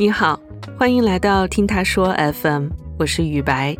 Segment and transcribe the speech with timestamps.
[0.00, 0.40] 你好，
[0.78, 2.68] 欢迎来到听他说 FM，
[2.98, 3.76] 我是雨白，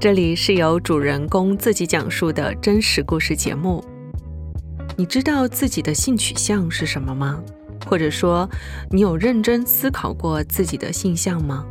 [0.00, 3.80] 这里是由主人公自己讲述的真实故事节目。
[4.96, 7.40] 你知道自己的性取向是什么吗？
[7.86, 8.50] 或者说，
[8.90, 11.64] 你有认真思考过自己的性向吗？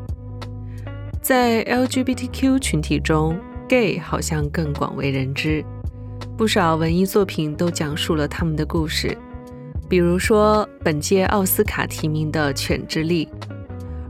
[1.21, 3.37] 在 LGBTQ 群体中
[3.68, 5.61] ，gay 好像更广为人知，
[6.37, 9.18] 不少文艺作品都讲述了他们的故事。
[9.89, 13.25] 比如说，本届奥斯卡提名的《犬之力》，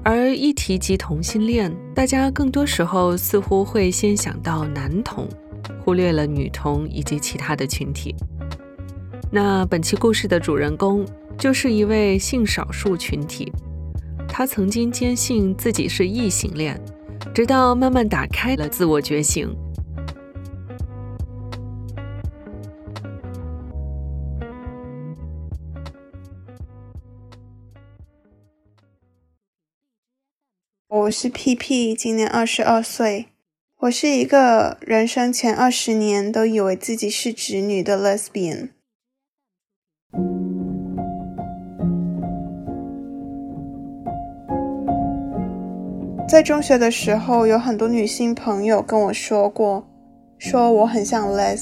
[0.04, 5.28] 而一提及同性恋，大家更多时候似乎会先想到男同，
[5.84, 8.16] 忽略了女同以及其他的群体。
[9.32, 11.06] 那本期故事的主人公
[11.38, 13.52] 就是一位性少数群体，
[14.28, 16.80] 他曾经坚信自己是异性恋，
[17.34, 19.56] 直到慢慢打开了自我觉醒。
[31.12, 33.26] 我是 P P，今年二十二岁。
[33.80, 38.70] 我是一个人生前二十年都以为自己是直女的 Lesbian。
[46.30, 49.86] 在中学的时候，有很多女性朋友跟我说过，
[50.40, 51.62] 说我很像 Les。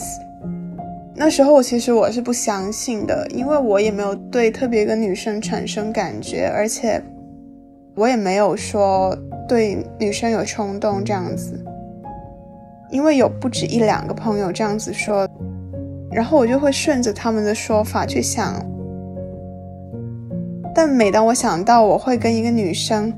[1.15, 7.03] 那时候我其实我是不相信的，因为我也没有对特别一个女生产生感觉，而且。
[7.99, 9.13] 我也没有说
[9.45, 11.61] 对女生有冲动这样子，
[12.89, 15.27] 因为有不止一两个朋友这样子说，
[16.09, 18.55] 然后我就会顺着他们的说法去想。
[20.73, 23.13] 但每当我想到我会跟一个女生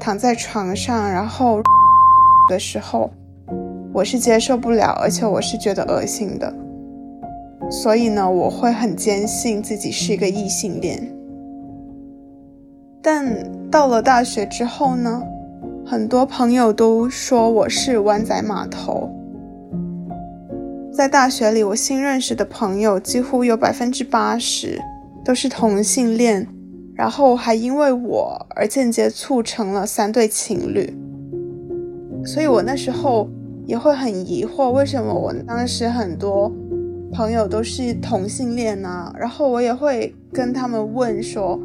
[0.00, 1.60] 躺在床上，然后
[2.48, 3.10] 的时候，
[3.92, 6.50] 我是接受不了，而且我是觉得恶心的。
[7.70, 11.06] 所以呢，我会很坚信自己是一个异性恋。
[13.02, 13.26] 但
[13.72, 15.22] 到了大学之后呢，
[15.86, 19.10] 很多朋友都说我是湾仔码头。
[20.92, 24.78] 在大学里，我新认识的朋友几乎有百分之八十
[25.24, 26.46] 都是同性恋，
[26.94, 30.94] 然后还因为我而间接促成了三对情侣。
[32.26, 33.26] 所以我那时候
[33.64, 36.52] 也会很疑惑，为什么我当时很多
[37.10, 39.10] 朋友都是同性恋呢？
[39.18, 41.58] 然后我也会跟他们问说。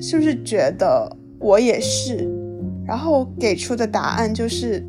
[0.00, 2.28] 是不是觉得我也是？
[2.86, 4.84] 然后给出的答案就是，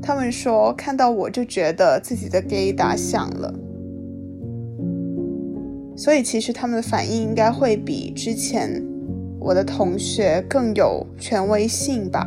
[0.00, 3.52] 他们说看到我就觉得自己的 gay 打响了。
[5.96, 8.82] 所以其实他们的反应应该会比之前
[9.38, 12.26] 我的同学更有权威性吧？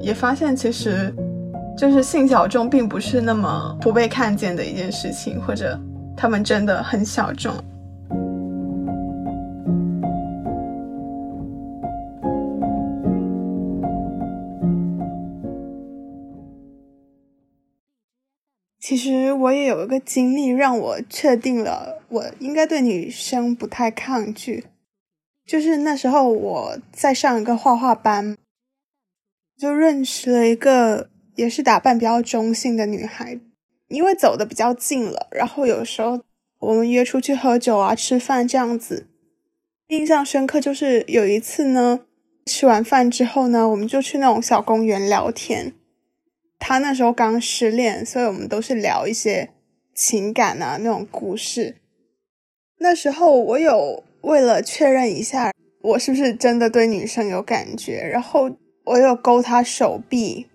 [0.00, 1.14] 也发现其实
[1.76, 5.78] 就是性小众并不是那么不被看见的一件事情，或者
[6.16, 7.52] 他们真的很小众。
[19.38, 24.64] 我也有一个经历，让我确定了我应该对女生不太抗拒。
[25.46, 28.36] 就是那时候我在上一个画画班，
[29.56, 33.40] 就认识了一个也是打扮比较中性的女孩。
[33.88, 36.20] 因为走的比较近了，然后有时候
[36.58, 39.06] 我们约出去喝酒啊、吃饭这样子。
[39.86, 42.00] 印象深刻就是有一次呢，
[42.44, 45.72] 吃完饭之后呢，我们就去那种小公园聊天。
[46.58, 49.50] 他那时候刚失恋，所以我们都是聊一些
[49.94, 51.76] 情感啊那种故事。
[52.78, 58.50] 那时候我有为了确认一下我是不是真的对女生有感觉，然后
[58.84, 60.48] 我有勾他手臂，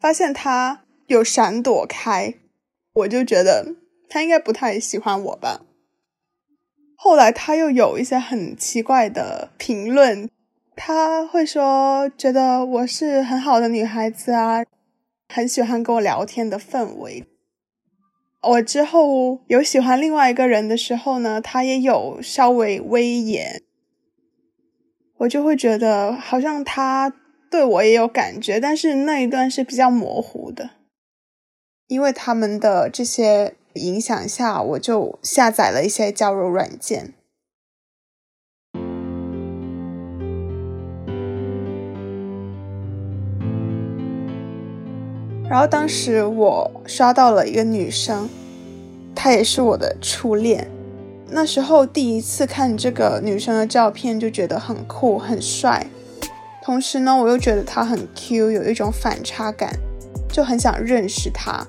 [0.00, 2.34] 发现他有闪躲开，
[2.94, 3.76] 我就觉得
[4.08, 5.62] 他应该不太喜欢我吧。
[6.96, 10.28] 后来他又有一些很奇怪的评论。
[10.84, 14.64] 他会说，觉得我是很好的女孩子啊，
[15.32, 17.24] 很喜欢跟我聊天的氛围。
[18.40, 23.62] 我之后有喜欢另外一个人的时候呢，他也有稍微威严，
[25.18, 27.14] 我就会觉得好像他
[27.48, 30.70] 对我也有感觉，但是那一段是比较模糊的。
[31.86, 37.14] 因为他们的这些影响下，我就下载了一些交友软件。
[45.52, 48.26] 然后当时我刷到了一个女生，
[49.14, 50.66] 她也是我的初恋。
[51.28, 55.86] 那时候第一次看这个女生的照片，就觉得很酷很帅。
[56.62, 59.78] 同时呢，我又觉得她很 Q，有一种反差感，
[60.32, 61.66] 就很想认识她，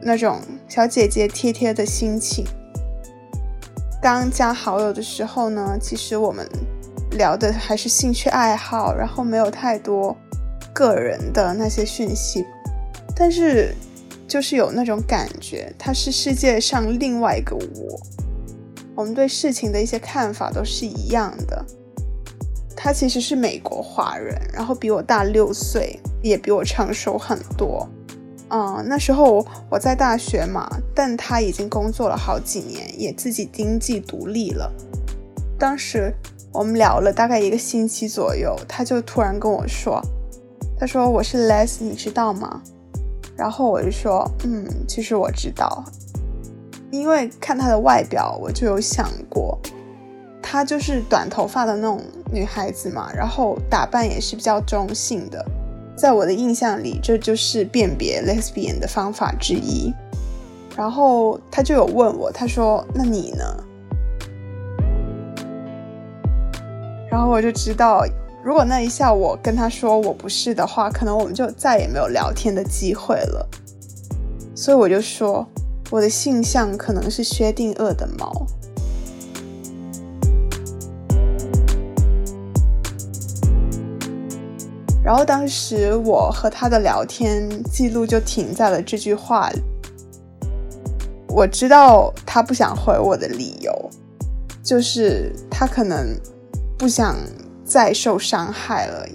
[0.00, 0.38] 那种
[0.68, 2.44] 小姐姐贴贴的心情。
[4.00, 6.48] 刚加好友的时候呢，其实我们
[7.18, 10.16] 聊的还是兴趣爱好，然后没有太多
[10.72, 12.44] 个人的那些讯息，
[13.14, 13.74] 但是
[14.26, 18.00] 就是有那种感觉，他是世界上另外一个我，
[18.94, 21.64] 我们对事情的一些看法都是一样的。
[22.74, 27.88] 他其实是美国华人，然后比我大六岁，也比我成熟很多。
[28.48, 34.70] 嗯，那时候我在大学嘛，但他已经工作了好几年，也自己经济独立了。
[35.58, 36.12] 当时
[36.52, 40.02] 我们聊了大概一个星期左右，他就突然跟我说
[40.76, 42.60] ：“他说我是 Les，你知道吗？”
[43.42, 45.82] 然后我就说：“嗯，其实我知道，
[46.92, 49.58] 因为看她的外表，我就有想过，
[50.40, 52.00] 她就是短头发的那种
[52.30, 55.44] 女孩子嘛，然后打扮也是比较中性的。”
[55.98, 59.92] 在我的印象里，这就是辨别 lesbian 的方法之一。
[60.76, 63.44] 然后他就有问我，他说：“那你呢？”
[67.10, 68.04] 然后我就知道，
[68.44, 73.48] 如果那一下我跟他说我不是的话，可能我们就再也没有聊天的机会了。
[74.52, 75.46] 所以我就说，
[75.90, 78.46] 我的性向可能是薛定谔的猫。
[85.04, 89.50] 然后当时我和他的聊天记录就停在了这句话。
[91.28, 93.90] 我知道他不想回我的理由，
[94.64, 96.14] 就是他可能
[96.76, 97.16] 不想
[97.72, 99.08] 再受伤害了。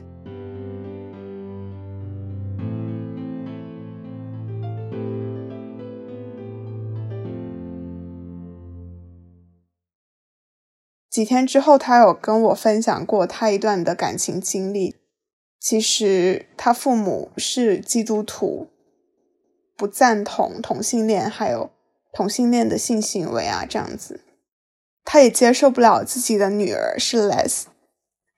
[11.07, 14.95] 几天之后，他有跟我分享过他一段的感情经历。
[15.59, 18.69] 其实他父母是基督徒，
[19.75, 21.69] 不赞同同性恋，还有
[22.11, 24.21] 同性恋的性行为啊，这样子，
[25.05, 27.65] 他也接受不了自己的女儿是 less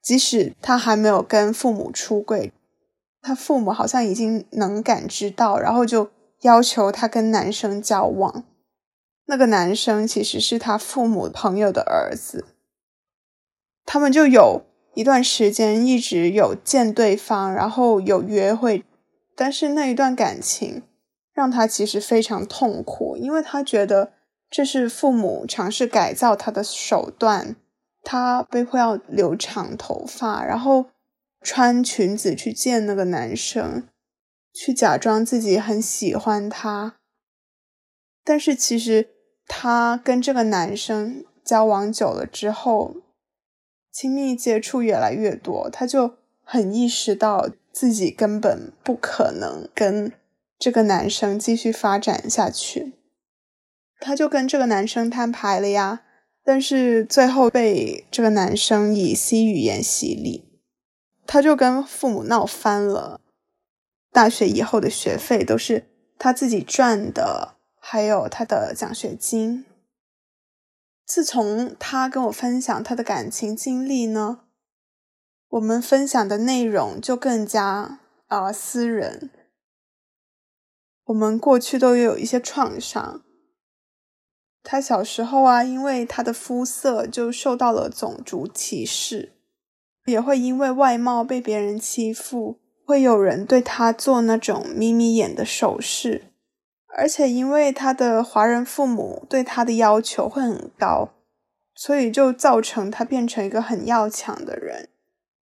[0.02, 2.52] 即使他还没有跟父母出柜，
[3.22, 6.10] 他父母好像已经能感知到，然后就
[6.42, 8.44] 要求他跟男生交往。
[9.26, 12.46] 那个男生其实是他父母朋友的儿子，
[13.86, 14.64] 他们就有。
[14.96, 18.84] 一段时间一直有见对方，然后有约会，
[19.36, 20.82] 但是那一段感情
[21.32, 24.12] 让他其实非常痛苦，因为他觉得
[24.50, 27.56] 这是父母尝试改造他的手段。
[28.04, 30.88] 他被迫要留长头发，然后
[31.42, 33.88] 穿裙子去见那个男生，
[34.54, 36.96] 去假装自己很喜欢他。
[38.24, 39.10] 但是其实
[39.48, 42.96] 他跟这个男生交往久了之后。
[43.92, 50.14] 亲密接触越来越多，他就很意识到自己根本不可能跟
[50.60, 52.94] 这个男生继续发展下去。
[54.00, 56.04] 他就跟这个男生摊牌了呀，
[56.52, 60.50] 但是最后被这个男生以 C 语言洗礼，
[61.28, 63.22] 他就跟父母闹翻了。
[64.12, 65.86] 大学以后的学费都是
[66.18, 69.64] 他自己赚的，还有他的奖学金。
[71.06, 74.40] 自从他跟我分享他的感情经历呢，
[75.50, 79.30] 我们分享的内容就更加啊私人。
[81.04, 83.22] 我们过去都有一些创伤。
[84.72, 89.34] 他小时候啊，因为他的肤色就受到了种族歧视，
[90.06, 96.26] 也会因为外貌被别人欺负，会有人对他做那种眯眯眼的手势。
[96.96, 101.10] 而且因为他的华人父母对他的要求会很高，
[101.74, 104.90] 所以就造成他变成一个很要强的人。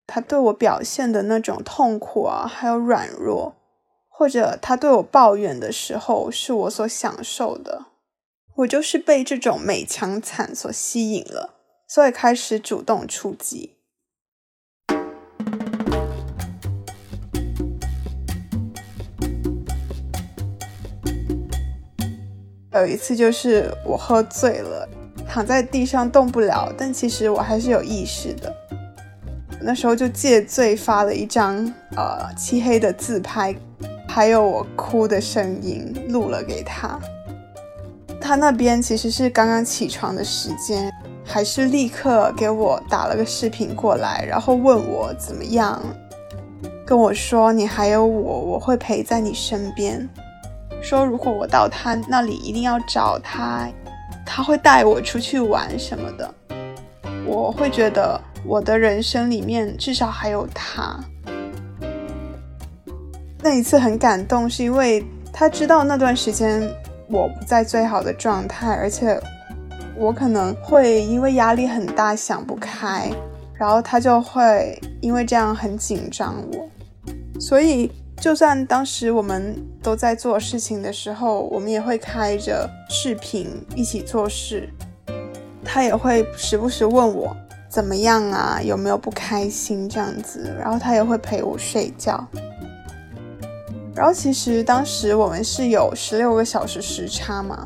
[0.05, 3.55] 他对我表现的那种痛苦啊，还有软弱，
[4.07, 7.87] 或者他对我抱怨的时候，是我所享受的。
[8.57, 13.75] 我就是被这种美强惨所吸引了，所以开始主动出击。
[22.73, 24.89] 有一次，就是我喝醉了，
[25.27, 28.51] 躺在地上动不了，但其实我还是有意识的。
[29.61, 31.63] 那时候就借醉发了一张
[31.95, 33.55] 呃漆黑的自拍，
[34.07, 36.99] 还有我哭的声音录了给他。
[38.27, 40.93] 他那边其实是刚刚起床的时间，
[41.23, 45.81] 还是立刻给我打了个视频过来，然后问我怎么样，
[46.85, 50.05] 跟我说你还有我，我会陪在你身边。
[50.81, 53.69] 说如果我到他那里一定要找他，
[54.25, 56.33] 他会带我出去玩什么的。
[57.25, 60.99] 我会觉得我的人生里面至少还有他。
[63.41, 66.69] 那一次很感动，是因为他知道那段时间
[67.09, 69.19] 我不在最好的状态，而且
[69.95, 73.09] 我可能会因为压力很大想不开，
[73.53, 76.69] 然后他就会因为这样很紧张我，
[77.39, 84.69] 所以就算当时我们都在做事情的时候，我们也会开着视频一起做事，
[85.63, 87.35] 他也会时不时问我
[87.69, 89.87] 怎么样啊，有没有不开心？
[89.87, 92.27] 这样子，然后他也会陪我睡觉。
[93.97, 97.65] 然后其实当时我们是有十六个小时时差嘛，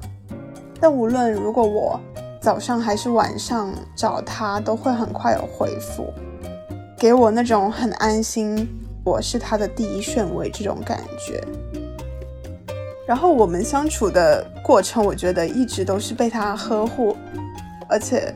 [0.80, 2.00] 但无论如果我
[2.40, 6.08] 早上还是晚上找他，都会很快有回复，
[6.98, 8.66] 给我那种很安心，
[9.04, 11.44] 我是他的第一顺位这种感觉。
[13.06, 17.14] 然后我们相处的过程，我觉得一直都是被他呵护，
[17.90, 18.34] 而且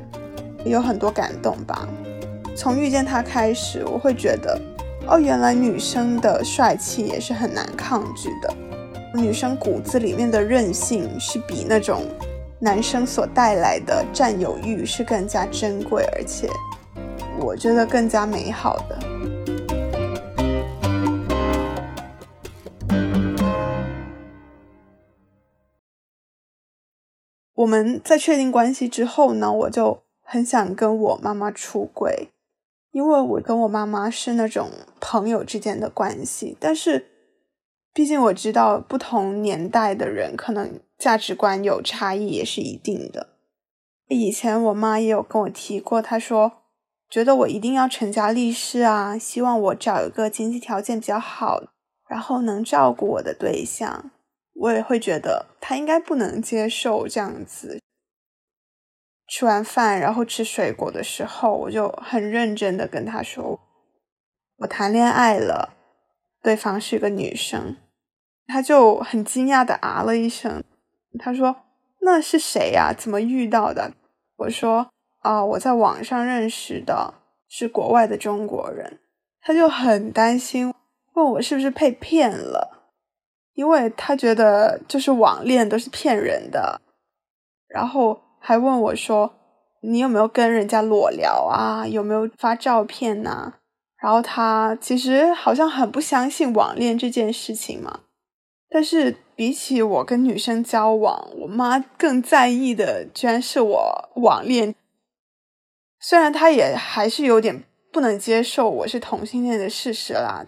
[0.66, 1.88] 有很多感动吧。
[2.58, 4.60] 从遇见他开始，我会觉得。
[5.08, 8.52] 哦，原来女生的帅气也是很难抗拒的。
[9.14, 12.04] 女生骨子里面的韧性是比那种
[12.60, 16.50] 男生所带来的占有欲是更加珍贵，而且
[17.40, 19.00] 我觉得更加美好的。
[27.54, 32.30] 我们在确定关系之后呢，我就很想跟我妈妈出轨。
[32.96, 34.70] 因为我跟我妈妈是那种
[35.02, 37.08] 朋友之间的关系，但是
[37.94, 43.32] 毕竟我知道不同年代的人可能价值观有差异也是一定的。
[44.08, 46.54] 以前我妈也有跟我提过，她说
[47.10, 51.62] 觉得我一定要成家立室啊，希望我找一个经济条件比较好，
[52.08, 54.10] 然后能照顾我的对象。
[54.54, 57.82] 我也会觉得她应该不能接受这样子。
[59.38, 63.60] 吃完饭，然后吃水果的时候，我就很认真的跟他说
[64.60, 65.74] ：“我谈恋爱了，
[66.42, 67.76] 对方是个女生。”
[68.48, 70.64] 他就很惊讶的啊了一声，
[71.20, 71.54] 他说
[72.00, 72.94] ：“那是谁呀？
[72.98, 73.92] 怎么遇到的？”
[74.40, 74.90] 我说
[75.20, 77.16] ：“啊，我在网上认识的，
[77.50, 79.02] 是国外的中国人。”
[79.44, 80.74] 他就很担心，
[81.16, 82.94] 问我是不是被骗了，
[83.56, 86.80] 因为他觉得就是网恋都是骗人的，
[87.68, 88.22] 然后。
[88.48, 89.34] 还问我说
[89.82, 91.88] ：“你有没有跟人家裸聊啊？
[91.88, 93.54] 有没有发照片呐？”
[94.00, 98.02] 然后他其实好像很不相信网恋这件事情嘛。
[98.70, 104.76] 但是比起我跟女生交往，我妈更在意的居然是我网恋。
[106.00, 110.46] 虽然她也还是有点不能接受我是同性恋的事实啦，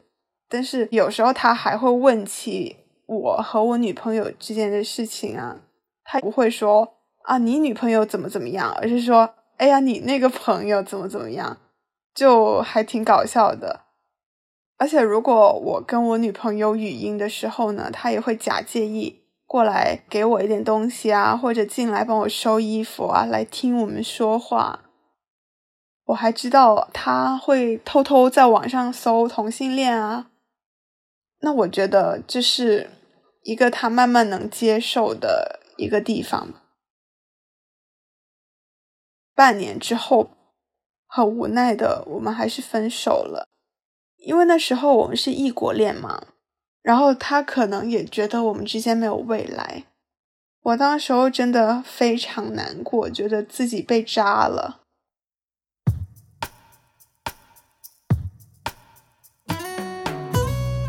[0.48, 2.75] 但是有时候她还会问起
[3.08, 5.62] 我和我女朋友之间的事情啊，
[6.04, 6.97] 她不会说。
[7.27, 8.72] 啊，你女朋友怎么怎么样？
[8.81, 11.57] 而是说，哎呀，你那个朋友怎么怎么样，
[12.15, 13.81] 就还挺搞笑的。
[14.77, 24.86] 而且，如果我跟我女朋友语音的时候呢，她也会假介意过来给我一点东西啊，或者进来帮我收衣服啊，来听我们说话。
[26.05, 30.27] 我还知道她会偷偷在网上搜同性恋啊。
[31.41, 32.89] 那我觉得这是
[33.43, 36.53] 一个她慢慢能接受的一个地方。
[39.38, 40.32] 半年之后，
[41.06, 43.48] 很无奈的，我们还是分手了。
[44.17, 46.24] 因为那时候我们是异国恋嘛，
[46.82, 49.84] 然后他可能也觉得我们之间没有未来。
[50.63, 54.79] 我当时候真的非常难过，觉得自己被渣了。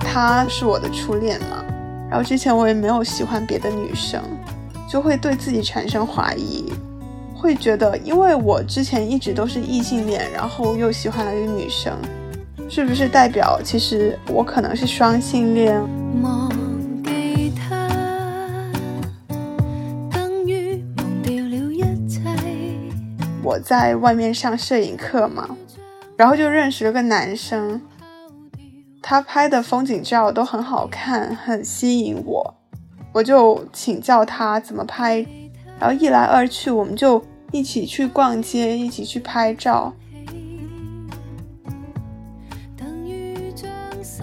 [0.01, 1.63] 他是我的初恋嘛，
[2.11, 4.25] 然后之前我也没有喜欢别的女生，
[4.91, 6.73] 就会对自己产生怀疑。
[7.41, 11.97] 会觉得，因为我之前一直都是异性恋，然后又喜欢了一个女生，
[12.69, 15.81] 是不是代表其实我可能是双性恋？
[23.41, 25.57] 我在外面上摄影课嘛，
[26.17, 27.81] 然后就认识了个男生，
[29.01, 32.55] 他拍的风景照都很好看，很吸引我，
[33.15, 35.25] 我就请教他怎么拍。
[35.81, 39.93] 然后一来二去，我们就一起去逛街，一起去拍照。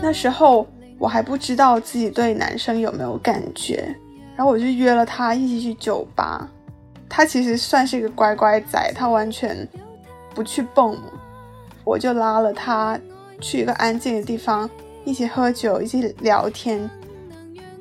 [0.02, 0.68] 那时候
[1.00, 3.96] 我还不知道自己对男生有没有感觉，
[4.36, 6.48] 然后我就约了他一起去酒吧。
[7.10, 9.68] 他其实算是一个乖乖仔，他完全
[10.34, 11.02] 不去蹦。
[11.86, 13.00] 我就拉了他
[13.40, 14.70] 去一个安静的地方，
[15.06, 16.90] 一起喝酒，一起聊天。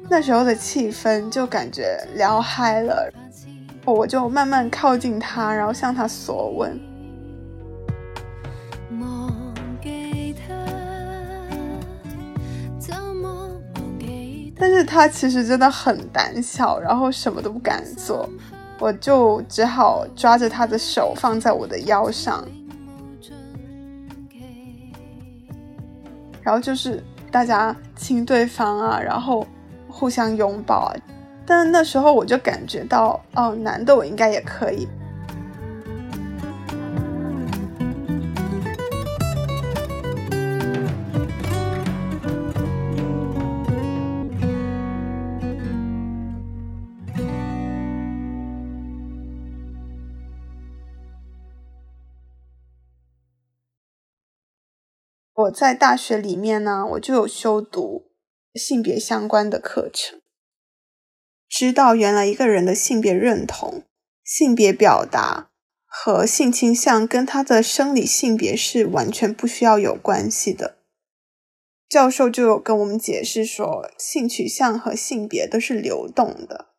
[0.09, 3.13] 那时候的气氛就感觉聊嗨了。
[3.93, 6.81] 我就慢慢靠近他，然后向他索吻。
[14.57, 18.27] 但是他其实真的很胆小，然后什么都不敢做。
[18.79, 22.43] 我就只好抓着他的手放在我的腰上。
[26.43, 29.47] 然后就是大家亲对方啊，然后
[29.89, 30.97] 互相拥抱啊。
[31.47, 34.89] 但那时候我就感觉到，哦，男的我应该也可以。
[55.37, 58.07] 我在大学里面呢，我就有修读
[58.55, 60.21] 性别相关的课程，
[61.57, 63.85] 知道原来一个人的性别认同、
[64.25, 65.51] 性别表达
[65.87, 70.79] 和性倾向跟他的生理性别是完全不需要有关系的。
[71.89, 76.71] 教授就有跟我们解释说，性取向和性别都是流动的。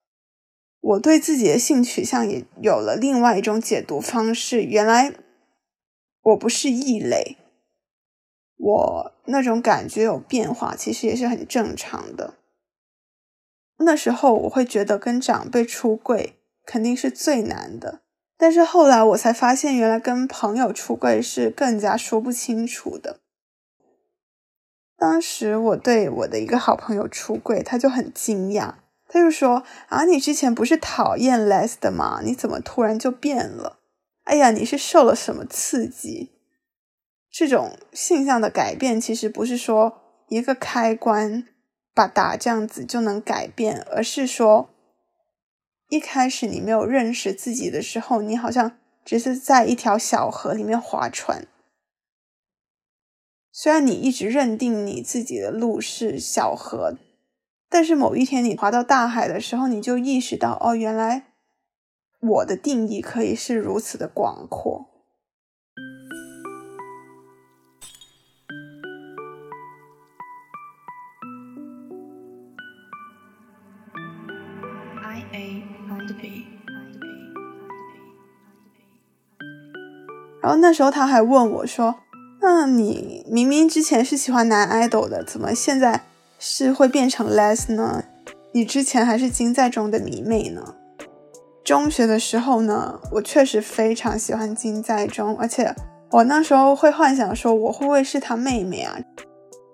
[0.82, 5.14] 我对自己的性取向也有了另外一种解读方式，原来
[6.22, 7.38] 我不是异类。
[8.58, 12.34] 我那种感觉有变化，其实也是很正常的。
[13.78, 18.02] 那时候我会觉得跟长辈出柜肯定是最难的，
[18.38, 23.20] 但是后来我才发现，原来跟朋友出柜是更加说不清楚的。
[24.98, 28.76] 当时我对我的一个好朋友出柜，他就很惊讶，
[29.10, 32.22] 他就说：“啊，你之前不是讨厌 less 的吗？
[32.24, 33.80] 你怎么突然就变了？
[34.24, 36.32] 哎呀，你是受了什么刺激？”
[37.30, 41.46] 这种性向的改变，其实不是说一个开关
[41.96, 44.70] 把打这样子就能改变，而是说
[45.88, 51.48] 一开始你没有认识自己的时候，你好像只是在一条小河里面划船。
[53.52, 56.98] 虽然你一直认定你自己的路是小河，
[57.70, 61.28] 但是某一天你划到大海的时候，你就意识到，哦，原来
[62.20, 64.90] 我的定义可以是如此的广阔。
[80.42, 81.96] 然后那时候他还问我说
[82.40, 86.06] ：“那你明明之前是喜欢男 idol 的，怎么现在
[86.38, 88.04] 是会变成 less 呢？
[88.52, 90.76] 你之前还是金在中的迷妹呢？”
[91.66, 95.74] 中学的时候呢，我确实非常喜欢金在中，而且
[96.12, 98.96] 我那时候会幻想说我会不会是他妹妹啊？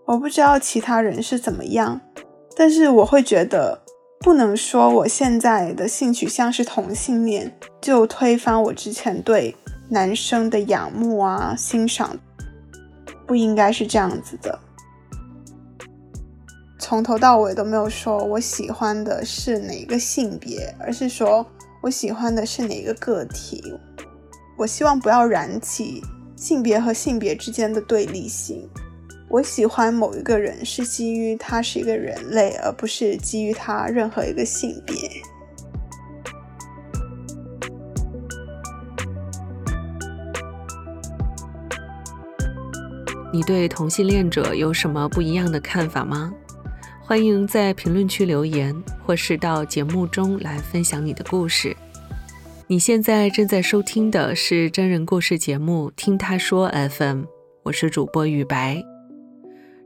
[0.06, 2.00] 我不知道其他人是怎么样，
[2.56, 3.81] 但是我会觉得
[4.22, 9.56] 不能说我现在的性取向是同性恋，就推翻我之前对。
[9.94, 12.18] 男生的仰慕啊，欣赏
[13.28, 14.58] 不应该是这样子的。
[16.80, 21.46] 从头到尾都没有说我喜欢的是哪个性别，而是说
[21.82, 23.62] 我喜欢的是哪个个体。
[24.58, 26.02] 我希望不要燃起
[26.38, 28.66] 性别和性别之间的对立性。
[29.32, 34.94] 我喜欢某一个人是基于他是一个人类，而不是基于他任何一个性别。
[43.32, 46.34] 你对同性恋者有什么不一样的看法吗？
[47.02, 51.74] 欢迎在评论区留言，或是到节目中来分享你的故事。
[52.68, 57.22] 你现在正在收听的是真人故事节目《听他说 FM》，
[57.64, 58.91] 我是主播雨白。